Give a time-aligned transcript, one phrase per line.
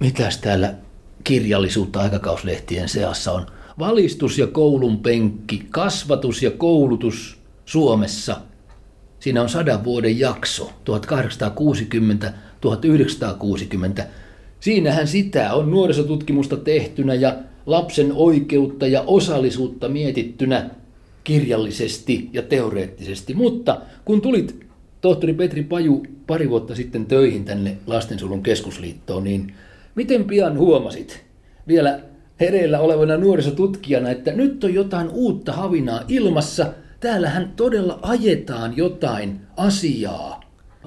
[0.00, 0.74] mitäs täällä
[1.24, 3.46] kirjallisuutta aikakauslehtien seassa on?
[3.78, 8.36] Valistus ja koulun penkki, kasvatus ja koulutus Suomessa.
[9.20, 10.70] Siinä on sadan vuoden jakso,
[14.00, 14.02] 1860-1960.
[14.60, 17.36] Siinähän sitä on nuorisotutkimusta tehtynä ja
[17.66, 20.70] lapsen oikeutta ja osallisuutta mietittynä
[21.24, 23.34] kirjallisesti ja teoreettisesti.
[23.34, 24.66] Mutta kun tulit
[25.00, 29.54] tohtori Petri Paju pari vuotta sitten töihin tänne Lastensuojelun keskusliittoon, niin
[29.94, 31.24] miten pian huomasit
[31.68, 32.00] vielä
[32.40, 36.66] hereillä olevana nuorisotutkijana, että nyt on jotain uutta havinaa ilmassa,
[37.00, 40.40] täällähän todella ajetaan jotain asiaa,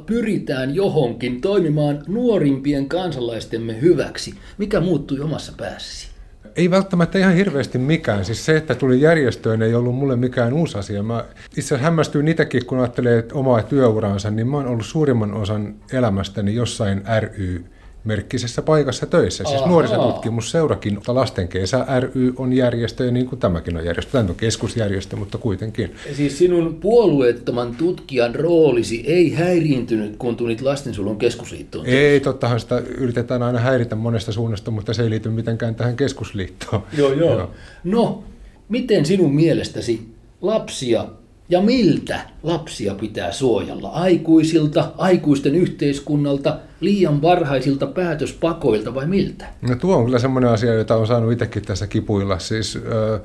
[0.05, 4.33] pyritään johonkin toimimaan nuorimpien kansalaistemme hyväksi.
[4.57, 6.07] Mikä muuttui omassa päässäsi?
[6.55, 8.25] Ei välttämättä ihan hirveästi mikään.
[8.25, 11.03] Siis se, että tuli järjestöön, ei ollut mulle mikään uusi asia.
[11.03, 15.75] Mä itse asiassa hämmästyin itsekin, kun ajattelee omaa työuraansa, niin mä oon ollut suurimman osan
[15.93, 17.65] elämästäni jossain ry
[18.07, 19.43] merkkisessä paikassa töissä.
[19.43, 19.69] Siis Aha.
[19.69, 24.11] nuorisotutkimusseurakin, mutta Lasten kesä ry on järjestö ja niin kuin tämäkin on järjestö.
[24.11, 25.95] Tämä on keskusjärjestö, mutta kuitenkin.
[26.13, 31.85] Siis sinun puolueettoman tutkijan roolisi ei häiriintynyt, kun tulit lastensuojelun keskusliittoon?
[31.85, 36.83] Ei, tottahan sitä yritetään aina häiritä monesta suunnasta, mutta se ei liity mitenkään tähän keskusliittoon.
[36.97, 37.33] Joo, joo.
[37.37, 37.51] joo.
[37.83, 38.23] No,
[38.69, 40.07] miten sinun mielestäsi
[40.41, 41.05] lapsia
[41.49, 43.89] ja miltä lapsia pitää suojella?
[43.89, 49.45] Aikuisilta, aikuisten yhteiskunnalta, liian varhaisilta päätöspakoilta vai miltä?
[49.61, 52.39] No tuo on kyllä semmoinen asia, jota on saanut itsekin tässä kipuilla.
[52.39, 53.21] Siis, äh,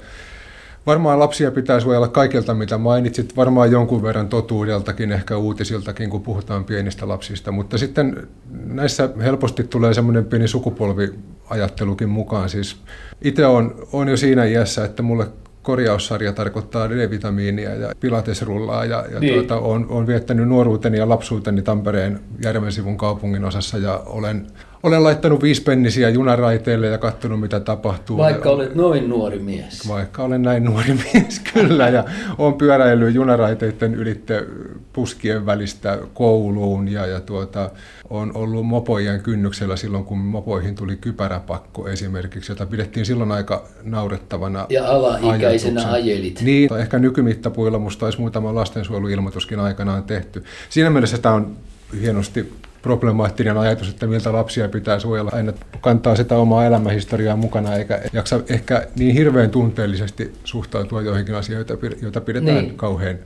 [0.87, 3.37] varmaan lapsia pitää suojella kaikilta, mitä mainitsit.
[3.37, 7.53] Varmaan jonkun verran totuudeltakin, ehkä uutisiltakin, kun puhutaan pienistä lapsista.
[7.53, 8.29] Mutta sitten
[8.67, 12.49] näissä helposti tulee semmoinen pieni sukupolviajattelukin mukaan.
[12.49, 12.77] Siis
[13.23, 15.27] itse on, on jo siinä iässä, että mulle
[15.63, 19.35] korjaussarja tarkoittaa D-vitamiinia ja pilatesrullaa ja, ja niin.
[19.35, 24.47] tuota, olen, olen viettänyt nuoruuteni ja lapsuuteni Tampereen Järvensivun kaupungin osassa ja olen,
[24.83, 28.17] olen laittanut viispennisiä junaraiteille ja katsonut mitä tapahtuu.
[28.19, 29.89] Vaikka ja, olet noin nuori mies.
[29.89, 31.89] Vaikka olen näin nuori mies, kyllä.
[31.89, 32.05] Ja
[32.39, 34.47] olen pyöräillyt junaraiteiden ylitte
[34.93, 37.71] puskien välistä kouluun ja, ja tuota,
[38.11, 44.67] on ollut mopojen kynnyksellä silloin, kun mopoihin tuli kypäräpakko esimerkiksi, jota pidettiin silloin aika naurettavana
[44.69, 46.03] Ja alaikäisenä ajatuksen.
[46.03, 46.41] ajelit.
[46.43, 50.45] Niin, ehkä nykymittapuilla musta olisi muutama lastensuojeluilmoituskin aikanaan tehty.
[50.71, 51.57] Siinä mielessä tämä on
[52.01, 55.31] hienosti problemaattinen ajatus, että miltä lapsia pitää suojella.
[55.35, 61.67] Aina kantaa sitä omaa elämähistoriaa mukana, eikä jaksa ehkä niin hirveän tunteellisesti suhtautua joihinkin asioihin,
[62.03, 62.77] joita pidetään niin.
[62.77, 63.19] kauhean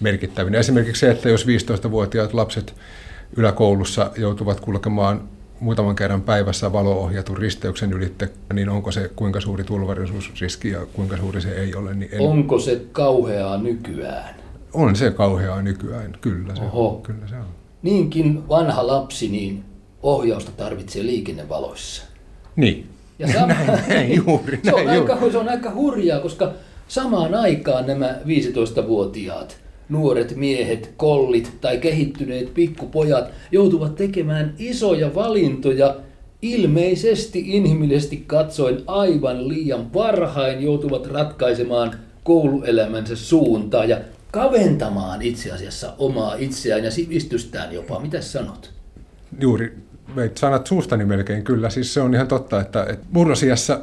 [0.00, 0.58] merkittävinä.
[0.58, 2.74] Esimerkiksi se, että jos 15-vuotiaat lapset
[3.36, 5.28] yläkoulussa joutuvat kulkemaan
[5.60, 11.40] muutaman kerran päivässä valo-ohjatun risteyksen ylitte, niin onko se kuinka suuri turvallisuusriski ja kuinka suuri
[11.40, 11.94] se ei ole?
[11.94, 12.20] Niin en...
[12.20, 14.34] Onko se kauheaa nykyään?
[14.72, 16.88] On se kauheaa nykyään, kyllä se, Oho.
[16.88, 17.65] on, kyllä se on.
[17.86, 19.64] Niinkin vanha lapsi, niin
[20.02, 22.02] ohjausta tarvitsee liikennevaloissa.
[22.56, 22.86] Niin,
[23.18, 24.60] ja sama, näin, näin juuri.
[24.64, 25.32] se, on näin aika, juuri.
[25.32, 26.52] se on aika hurjaa, koska
[26.88, 29.56] samaan aikaan nämä 15-vuotiaat
[29.88, 35.96] nuoret miehet, kollit tai kehittyneet pikkupojat joutuvat tekemään isoja valintoja
[36.42, 44.00] ilmeisesti inhimillisesti katsoen aivan liian varhain joutuvat ratkaisemaan kouluelämänsä suuntaa ja
[44.36, 48.00] kaventamaan itse asiassa omaa itseään ja sivistystään jopa.
[48.00, 48.72] Mitä sanot?
[49.40, 49.76] Juuri
[50.16, 51.70] veit sanat suustani melkein kyllä.
[51.70, 53.80] Siis se on ihan totta, että, että murrosiassa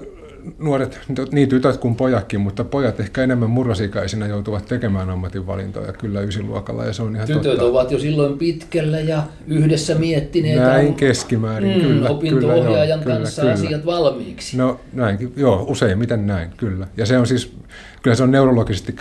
[0.60, 1.00] nuoret,
[1.32, 6.94] niin tytöt kuin pojatkin, mutta pojat ehkä enemmän murrosikäisinä joutuvat tekemään ammatinvalintoja kyllä ysiluokalla ja
[6.94, 7.64] se on ihan Tytöt totta.
[7.64, 10.60] ovat jo silloin pitkällä ja yhdessä miettineet.
[10.60, 12.10] Näin keskimäärin, mm, kyllä.
[12.10, 14.58] Opinto-ohjaajan kyllä, kanssa kyllä, asiat valmiiksi.
[14.58, 16.88] No näinkin, joo, useimmiten näin, kyllä.
[16.98, 17.54] Ja se on siis,
[18.02, 18.96] kyllä se on neurologisesti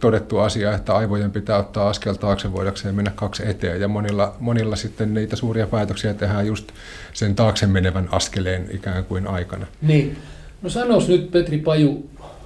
[0.00, 4.76] todettu asia, että aivojen pitää ottaa askel taakse voidakseen mennä kaksi eteen ja monilla, monilla
[4.76, 6.68] sitten niitä suuria päätöksiä tehdään just
[7.12, 9.66] sen taakse menevän askeleen ikään kuin aikana.
[9.82, 10.16] Niin.
[10.64, 12.04] No sanois nyt Petri Paju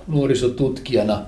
[0.08, 1.22] nuorisotutkijana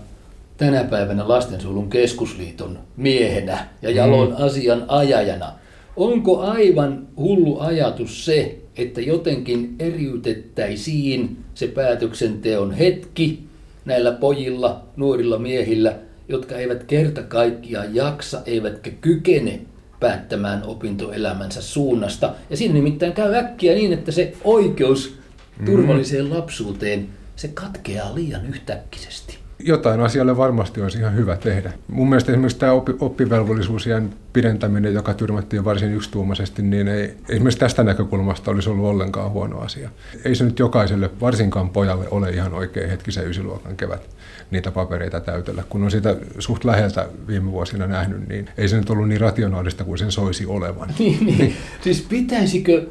[0.56, 4.34] tänä päivänä Lastensuojelun keskusliiton miehenä ja jalon mm.
[4.38, 5.52] asian ajajana.
[5.96, 13.44] Onko aivan hullu ajatus se, että jotenkin eriytettäisiin se päätöksenteon hetki
[13.84, 15.94] näillä pojilla, nuorilla miehillä,
[16.28, 19.60] jotka eivät kerta kaikkiaan jaksa, eivätkä kykene
[20.00, 22.34] päättämään opintoelämänsä suunnasta.
[22.50, 25.19] Ja siinä nimittäin käy äkkiä niin, että se oikeus
[25.64, 26.32] turvalliseen mm.
[26.32, 29.38] lapsuuteen, se katkeaa liian yhtäkkisesti.
[29.64, 31.72] Jotain asialle varmasti olisi ihan hyvä tehdä.
[31.88, 37.84] Mun mielestä esimerkiksi tämä oppi, oppivelvollisuusien pidentäminen, joka tyrmättiin varsin yksituumaisesti, niin ei esimerkiksi tästä
[37.84, 39.90] näkökulmasta olisi ollut ollenkaan huono asia.
[40.24, 44.08] Ei se nyt jokaiselle, varsinkaan pojalle, ole ihan oikea hetki se ysiluokan kevät
[44.50, 45.64] niitä papereita täytellä.
[45.68, 49.84] Kun on sitä suht läheltä viime vuosina nähnyt, niin ei se nyt ollut niin rationaalista
[49.84, 50.94] kuin sen soisi olevan.
[50.98, 51.56] niin, niin.
[51.84, 52.86] Siis pitäisikö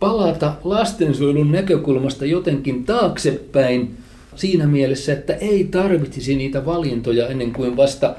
[0.00, 3.96] palata lastensuojelun näkökulmasta jotenkin taaksepäin
[4.34, 8.14] siinä mielessä, että ei tarvitsisi niitä valintoja ennen kuin vasta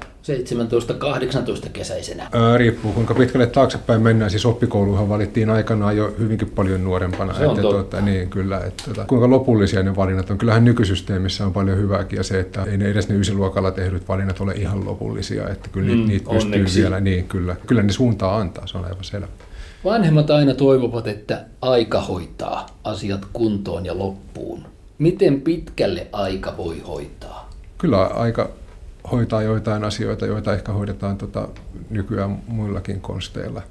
[1.66, 2.30] 17-18 kesäisenä?
[2.32, 4.32] Ää, riippuu kuinka pitkälle taaksepäin mennään.
[4.32, 7.34] Siis oppikouluhan valittiin aikanaan jo hyvinkin paljon nuorempana.
[7.34, 7.78] Se on että, totta.
[7.78, 10.38] tuota, niin, kyllä, että, tuota, kuinka lopullisia ne valinnat on.
[10.38, 14.42] Kyllähän nykysysteemissä on paljon hyvääkin ja se, että ei ne edes ne ysiluokalla tehdyt valinnat
[14.42, 15.50] ole ihan lopullisia.
[15.50, 16.82] Että kyllä mm, niitä pystyy onneksi.
[16.82, 19.28] vielä, niin kyllä, kyllä ne suuntaa antaa, se on aivan selvä.
[19.86, 24.66] Vanhemmat aina toivovat, että aika hoitaa asiat kuntoon ja loppuun.
[24.98, 27.50] Miten pitkälle aika voi hoitaa?
[27.78, 28.50] Kyllä aika
[29.12, 31.48] hoitaa joitain asioita, joita ehkä hoidetaan tota,
[31.90, 33.62] nykyään muillakin konsteilla.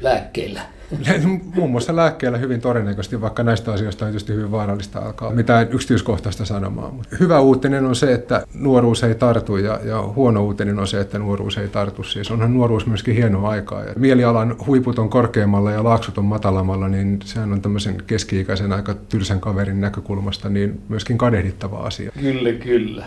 [0.00, 0.60] Lääkkeillä.
[1.54, 6.44] Muun muassa lääkkeellä hyvin todennäköisesti, vaikka näistä asioista on tietysti hyvin vaarallista alkaa mitään yksityiskohtaista
[6.44, 6.94] sanomaan.
[6.94, 11.00] Mutta hyvä uutinen on se, että nuoruus ei tartu ja, ja huono uutinen on se,
[11.00, 12.02] että nuoruus ei tartu.
[12.02, 13.84] Siis onhan nuoruus myöskin hienoa aikaa.
[13.84, 18.94] Ja mielialan huiput on korkeammalla ja laaksut on matalammalla, niin sehän on tämmöisen keski-ikäisen aika
[18.94, 22.12] tylsän kaverin näkökulmasta niin myöskin kadehdittava asia.
[22.20, 23.04] Kyllä, kyllä.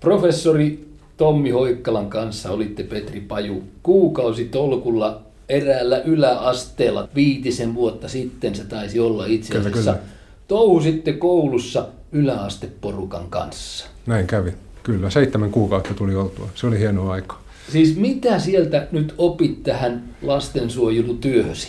[0.00, 8.64] Professori Tommi Hoikkalan kanssa olitte Petri Paju kuukausi tolkulla eräällä yläasteella viitisen vuotta sitten se
[8.64, 9.92] taisi olla itse Kyllä, asiassa.
[9.92, 10.04] kyllä.
[10.48, 13.86] Touhusitte koulussa yläasteporukan kanssa.
[14.06, 14.52] Näin kävi.
[14.82, 16.48] Kyllä, seitsemän kuukautta tuli oltua.
[16.54, 17.42] Se oli hienoa aikaa.
[17.72, 21.68] Siis mitä sieltä nyt opit tähän lastensuojelutyöhösi?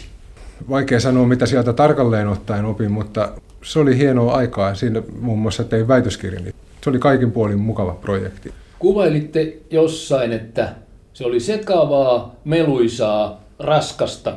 [0.69, 3.31] Vaikea sanoa, mitä sieltä tarkalleen ottaen opin, mutta
[3.63, 4.75] se oli hienoa aikaa.
[4.75, 6.51] Siinä muun muassa tein väitöskirjani.
[6.83, 8.53] Se oli kaikin puolin mukava projekti.
[8.79, 10.75] Kuvailitte jossain, että
[11.13, 14.35] se oli sekavaa, meluisaa, raskasta,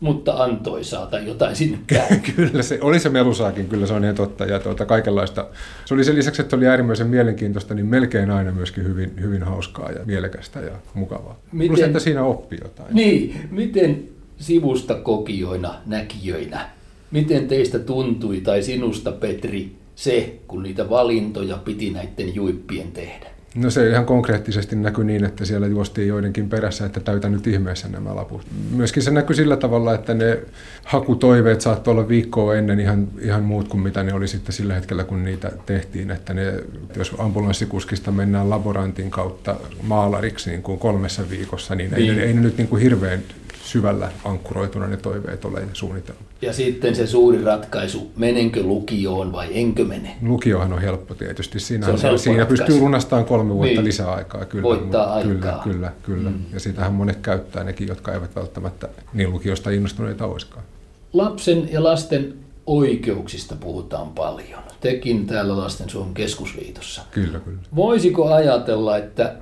[0.00, 2.20] mutta antoisaa tai jotain sinne päin.
[2.36, 4.44] kyllä se oli se melusaakin, kyllä se on ihan totta.
[4.44, 5.46] Ja tuota, kaikenlaista.
[5.84, 9.92] Se oli sen lisäksi, että oli äärimmäisen mielenkiintoista, niin melkein aina myöskin hyvin, hyvin hauskaa
[9.92, 11.38] ja mielekästä ja mukavaa.
[11.52, 12.94] Miten- Plus, että siinä oppii jotain.
[12.94, 14.04] Niin, miten
[14.38, 16.70] sivusta kokijoina, näkijöinä,
[17.10, 23.37] miten teistä tuntui tai sinusta Petri se, kun niitä valintoja piti näiden juippien tehdä?
[23.54, 27.88] No se ihan konkreettisesti näkyi niin, että siellä juostiin joidenkin perässä, että täytä nyt ihmeessä
[27.88, 28.42] nämä laput.
[28.70, 30.38] Myöskin se näkyi sillä tavalla, että ne
[30.84, 35.04] hakutoiveet saattoi olla viikkoa ennen ihan, ihan muut kuin mitä ne oli sitten sillä hetkellä,
[35.04, 36.10] kun niitä tehtiin.
[36.10, 36.54] Että ne,
[36.96, 42.18] jos ambulanssikuskista mennään laborantin kautta maalariksi niin kuin kolmessa viikossa, niin, Niin.
[42.18, 43.20] Ei, ei ne nyt niin kuin hirveän
[43.68, 46.20] syvällä ankkuroituna ne toiveet ole ja suunnitelma.
[46.42, 50.16] Ja sitten se suuri ratkaisu, menenkö lukioon vai enkö mene?
[50.22, 51.60] Lukiohan on helppo tietysti.
[51.60, 52.62] Siinä, Se on helppo siinä ratkaisu.
[52.64, 53.84] pystyy lunastamaan kolme vuotta Niin.
[53.84, 54.44] lisää aikaa.
[54.44, 55.32] Kyllä, Voittaa aikaa.
[55.32, 56.30] Kyllä, kyllä, kyllä.
[56.30, 56.36] Mm.
[56.36, 56.44] Mm.
[56.52, 60.64] Ja sitähän monet käyttää nekin, jotka eivät välttämättä niin lukiosta innostuneita olisikaan.
[61.12, 62.34] Lapsen ja lasten
[62.66, 64.60] oikeuksista puhutaan paljon.
[64.80, 67.02] Tekin täällä Lastensuojelun keskusliitossa.
[67.10, 67.58] Kyllä, kyllä.
[67.76, 69.34] Voisiko ajatella, että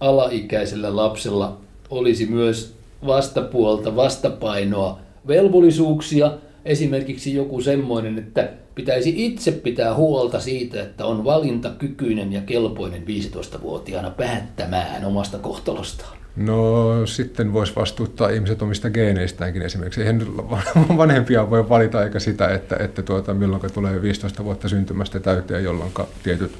[0.00, 1.56] alaikäisellä lapsella
[1.90, 2.74] olisi myös
[3.06, 6.32] vastapuolta, vastapainoa, velvollisuuksia,
[6.64, 14.10] esimerkiksi joku semmoinen, että pitäisi itse pitää huolta siitä, että on valintakykyinen ja kelpoinen 15-vuotiaana
[14.10, 16.25] päättämään omasta kohtalostaan.
[16.36, 20.00] No sitten voisi vastuuttaa ihmiset omista geeneistäänkin esimerkiksi.
[20.00, 20.22] Eihän
[20.96, 25.90] vanhempia voi valita eikä sitä, että, että tuota, milloin tulee 15 vuotta syntymästä täyteen, jolloin
[26.22, 26.52] tietyt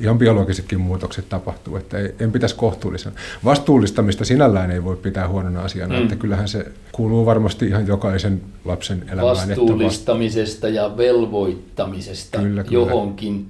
[0.00, 1.76] ihan biologisetkin muutokset tapahtuu.
[1.76, 3.14] Että ei, en pitäisi kohtuullisena.
[3.44, 6.02] Vastuullistamista sinällään ei voi pitää huonona asiana, Mm.
[6.02, 9.32] että kyllähän se kuuluu varmasti ihan jokaisen lapsen elämään.
[9.32, 12.78] että vast- Vastuullistamisesta ja velvoittamisesta Kyllä, kyllä.
[12.86, 13.46] johonkin.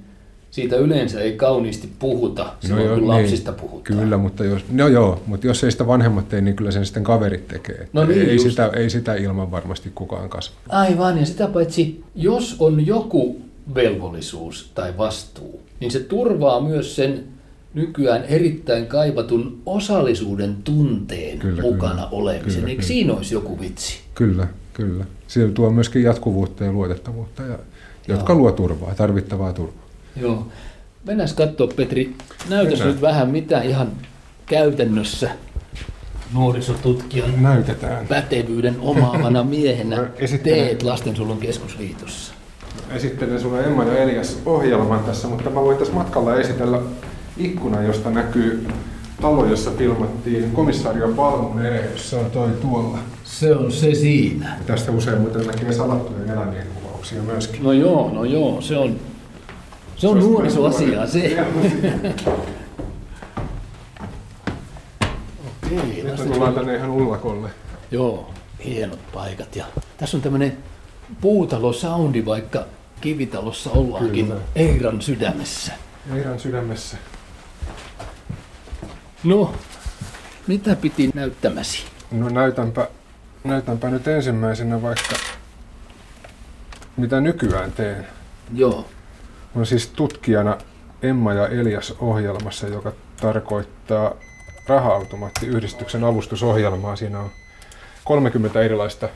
[0.56, 3.82] Siitä yleensä ei kauniisti puhuta silloin, joo, kun niin, lapsista puhutaan.
[3.82, 7.04] Kyllä, mutta jos, no joo, mutta jos ei sitä vanhemmat tee, niin kyllä sen sitten
[7.04, 7.88] kaverit tekee.
[7.92, 8.50] No niin, ei, just.
[8.50, 10.56] sitä, ei sitä ilman varmasti kukaan kasva.
[10.68, 13.40] Aivan, ja sitä paitsi, jos on joku
[13.74, 17.24] velvollisuus tai vastuu, niin se turvaa myös sen
[17.74, 22.08] nykyään erittäin kaivatun osallisuuden tunteen Kyllä, mukana kyllä.
[22.10, 22.54] olemisen.
[22.54, 22.88] Kyllä, Eikö kyllä.
[22.88, 23.98] siinä olisi joku vitsi?
[24.14, 25.04] Kyllä, kyllä.
[25.28, 27.58] Siellä tuo myöskin jatkuvuutta ja luotettavuutta, ja,
[28.08, 28.38] jotka Joo.
[28.38, 29.85] luo turvaa, tarvittavaa turvaa.
[30.20, 30.46] Joo.
[31.06, 32.14] Mennään katsoa, Petri,
[32.48, 33.88] näytäs nyt vähän, mitä ihan
[34.46, 35.30] käytännössä
[36.34, 38.06] nuorisotutkijan Näytetään.
[38.06, 42.32] pätevyyden omaavana miehenä esittelen- teet Lastensuojelun keskusliitossa.
[42.90, 46.80] Esittelen sulle Emma ja Elias ohjelman tässä, mutta mä voin tässä matkalla esitellä
[47.36, 48.68] ikkunan, josta näkyy
[49.20, 52.10] talo, jossa filmattiin komissaario Palmun erehdys.
[52.10, 52.98] Se on toi tuolla.
[53.24, 54.56] Se on se siinä.
[54.66, 57.62] Tästä usein muuten näkee salattujen eläimien kuvauksia myöskin.
[57.62, 58.96] No joo, no joo, se on,
[59.96, 61.46] se on nuorisoasiaa se.
[65.66, 67.50] Okei, Nyt tullaan tänne ihan ullakolle.
[67.90, 68.30] Joo,
[68.64, 69.56] hienot paikat.
[69.56, 69.64] Ja
[69.96, 70.56] tässä on tämmöinen
[71.20, 72.64] puutalo-soundi, vaikka
[73.00, 74.40] kivitalossa ollaankin Kyllä.
[74.54, 75.72] Eiran sydämessä.
[76.14, 76.96] Eiran sydämessä.
[79.24, 79.52] No,
[80.46, 81.84] mitä piti näyttämäsi?
[82.10, 82.88] No näytänpä,
[83.44, 85.16] näytänpä nyt ensimmäisenä vaikka
[86.96, 88.06] mitä nykyään teen.
[88.54, 88.84] Joo.
[89.56, 90.58] Olen siis tutkijana
[91.02, 94.14] Emma ja Elias ohjelmassa, joka tarkoittaa
[94.66, 96.96] raha-automaattiyhdistyksen avustusohjelmaa.
[96.96, 97.30] Siinä on
[98.04, 99.08] 30 erilaista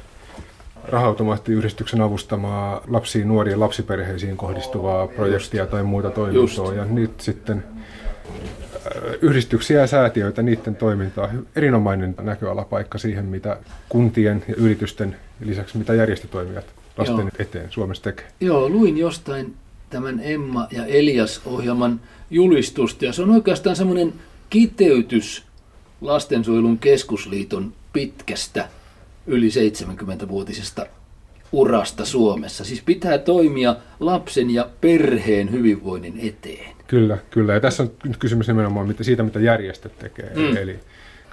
[0.85, 6.75] raha-automaattiyhdistyksen avustamaa lapsiin, nuoriin, lapsiperheisiin kohdistuvaa projektia tai muuta toimintoa.
[6.75, 7.65] Ja nyt sitten
[9.23, 11.29] yhdistyksiä ja säätiöitä, niiden toimintaa.
[11.57, 13.57] Erinomainen näköalapaikka siihen, mitä
[13.89, 16.67] kuntien ja yritysten lisäksi, mitä järjestötoimijat
[16.97, 17.31] lasten Joo.
[17.39, 18.27] eteen Suomessa tekee.
[18.41, 19.55] Joo, luin jostain
[19.91, 24.13] tämän Emma ja Elias-ohjelman julistusta, ja se on oikeastaan semmoinen
[24.51, 25.45] kiteytys
[26.01, 28.69] Lastensuojelun keskusliiton pitkästä
[29.27, 30.87] yli 70-vuotisesta
[31.53, 32.65] urasta Suomessa.
[32.65, 36.75] Siis pitää toimia lapsen ja perheen hyvinvoinnin eteen.
[36.87, 37.55] Kyllä, kyllä.
[37.55, 40.33] Ja tässä on nyt kysymys nimenomaan siitä, mitä järjestöt tekee.
[40.37, 40.57] Mm.
[40.57, 40.81] Eli,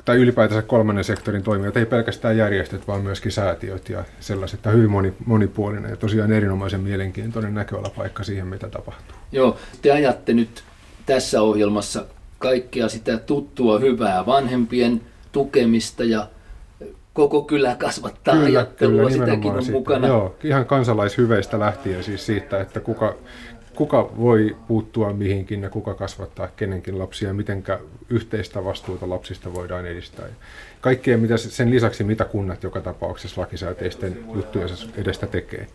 [0.07, 4.65] tai ylipäätänsä kolmannen sektorin toimijat, ei pelkästään järjestöt, vaan myöskin säätiöt ja sellaiset.
[4.65, 9.15] On hyvin moni, monipuolinen ja tosiaan erinomaisen mielenkiintoinen näköalapaikka siihen, mitä tapahtuu.
[9.31, 10.63] Joo, te ajatte nyt
[11.05, 12.05] tässä ohjelmassa
[12.39, 16.27] kaikkea sitä tuttua hyvää vanhempien tukemista ja
[17.13, 19.77] koko kylä kasvattaa kyllä, ajattelua, kyllä, sitäkin on siitä.
[19.77, 20.07] mukana.
[20.07, 23.15] Joo, ihan kansalaishyveistä lähtien siis siitä, että kuka,
[23.77, 27.63] kuka voi puuttua mihinkin ja kuka kasvattaa kenenkin lapsia ja miten
[28.09, 30.25] yhteistä vastuuta lapsista voidaan edistää.
[30.81, 35.67] Kaikkea mitä sen lisäksi, mitä kunnat joka tapauksessa lakisääteisten juttujen edestä tekee.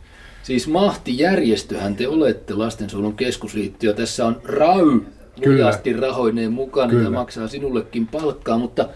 [0.43, 5.07] Siis mahtijärjestöhän te olette lastensuojelun keskusliitto ja tässä on RAY
[5.47, 7.05] lujasti rahoineen mukana Kyllä.
[7.05, 8.89] ja maksaa sinullekin palkkaa, mutta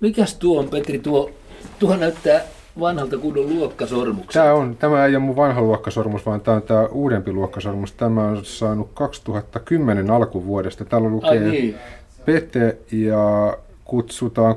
[0.00, 1.30] mikäs tuo on Petri tuo
[1.78, 2.40] Tuo näyttää
[2.80, 4.32] vanhalta kunnon luokkasormukselta.
[4.32, 7.92] Tämä, on, tämä ei ole mun vanha luokkasormus, vaan tämä on tämä uudempi luokkasormus.
[7.92, 10.84] Tämä on saanut 2010 alkuvuodesta.
[10.84, 11.74] Täällä lukee Ai niin.
[12.24, 14.54] Pete ja kutsutaan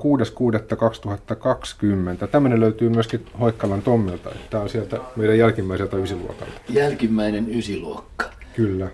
[2.22, 2.28] 6.6.2020.
[2.28, 4.30] Tämmöinen löytyy myöskin Hoikkalan Tommilta.
[4.50, 6.54] Tämä on sieltä meidän jälkimmäiseltä ysiluokalta.
[6.70, 8.26] Jälkimmäinen ysiluokka.
[8.56, 8.88] Kyllä.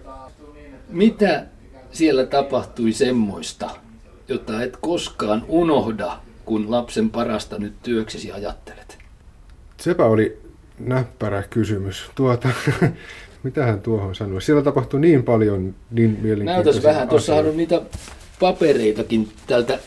[0.90, 1.46] Mitä
[1.92, 3.70] siellä tapahtui semmoista,
[4.28, 9.01] jota et koskaan unohda kun lapsen parasta nyt työksesi ajattelet?
[9.82, 10.38] Sepä oli
[10.80, 12.12] näppärä kysymys.
[12.16, 12.50] Tuota,
[13.44, 14.42] mitähän tuohon sanoi?
[14.42, 17.82] Siellä tapahtui niin paljon niin mielenkiintoisia Näytäs vähän, tuossa on niitä
[18.40, 19.80] papereitakin tältä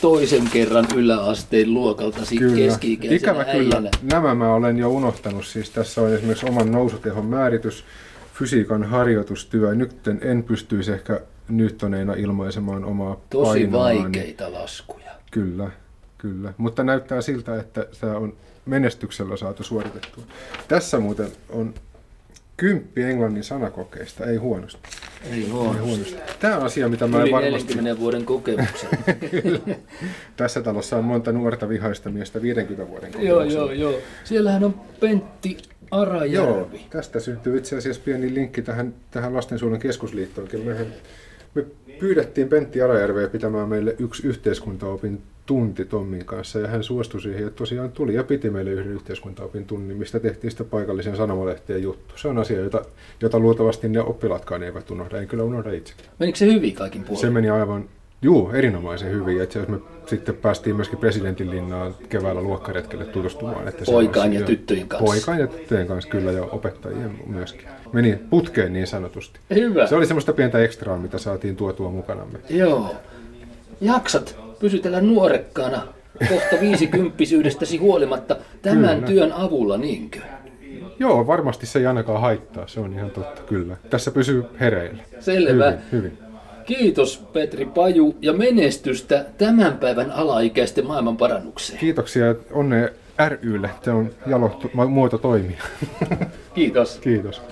[0.00, 2.20] toisen kerran yläasteen luokalta
[2.56, 5.46] keski Ikävä kyllä, nämä mä olen jo unohtanut.
[5.46, 7.84] Siis tässä on esimerkiksi oman nousutehon määritys,
[8.34, 9.74] fysiikan harjoitustyö.
[9.74, 15.10] Nyt en pystyisi ehkä Newtoneina ilmaisemaan omaa Tosi vaikeita laskuja.
[15.30, 15.70] Kyllä.
[16.18, 18.32] Kyllä, mutta näyttää siltä, että tämä on
[18.66, 20.24] menestyksellä saatu suoritettua.
[20.68, 21.74] Tässä muuten on
[22.60, 24.88] kymppi englannin sanakokeista, ei huonosti.
[25.30, 25.78] Ei huonosti.
[25.78, 26.16] Ei huonosti.
[26.40, 27.74] Tämä on asia, mitä mä Yli varmasti...
[27.74, 28.88] 40 vuoden kokemuksen.
[30.36, 33.94] Tässä talossa on monta nuorta vihaista miestä 50 vuoden Joo, joo, joo.
[34.24, 35.56] Siellähän on Pentti
[35.90, 36.32] Arajärvi.
[36.32, 40.60] Joo, tästä syntyy itse asiassa pieni linkki tähän, tähän lastensuojelun keskusliittoonkin.
[40.60, 40.86] Me,
[41.54, 41.64] me
[41.98, 47.58] pyydettiin Pentti Arajärveä pitämään meille yksi yhteiskuntaopin tunti Tommin kanssa ja hän suostui siihen, että
[47.58, 52.14] tosiaan tuli ja piti meille yhden yhteiskuntaopin tunnin, mistä tehtiin sitä paikallisen sanomalehtien juttu.
[52.16, 52.84] Se on asia, jota,
[53.20, 55.94] jota luultavasti ne oppilaatkaan eivät unohda, en kyllä unohda itse.
[56.18, 57.20] Menikö se hyvin kaikin puolin?
[57.20, 57.84] Se meni aivan,
[58.22, 59.36] juu, erinomaisen hyvin.
[59.36, 63.68] Ja itse me sitten päästiin myöskin presidentin linnaan keväällä luokkaretkelle tutustumaan.
[63.68, 65.06] Että Poikaan ja tyttöjen kanssa.
[65.06, 67.68] Poikaan ja tyttöjen kanssa kyllä ja opettajien myöskin.
[67.92, 69.40] Meni putkeen niin sanotusti.
[69.54, 69.86] Hyvä.
[69.86, 72.38] Se oli semmoista pientä ekstraa, mitä saatiin tuotua mukanamme.
[72.50, 72.94] Joo.
[73.80, 75.82] Jaksat pysytellä nuorekkaana
[76.28, 79.06] kohta viisikymppisyydestäsi huolimatta tämän kyllä.
[79.06, 80.20] työn avulla, niinkö?
[80.98, 83.76] Joo, varmasti se ei ainakaan haittaa, se on ihan totta, kyllä.
[83.90, 85.02] Tässä pysyy hereillä.
[85.20, 85.70] Selvä.
[85.70, 86.18] Hyvin, hyvin.
[86.66, 91.78] Kiitos Petri Paju ja menestystä tämän päivän alaikäisten maailman parannukseen.
[91.78, 92.88] Kiitoksia ja onnea
[93.42, 95.62] rylle, se on jalo muoto toimia.
[96.54, 96.98] Kiitos.
[96.98, 97.42] Kiitos.